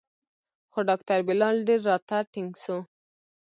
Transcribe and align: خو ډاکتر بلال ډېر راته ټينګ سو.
خو 0.71 0.79
ډاکتر 0.89 1.19
بلال 1.27 1.55
ډېر 1.67 1.81
راته 1.89 2.17
ټينګ 2.33 2.51
سو. 2.63 2.77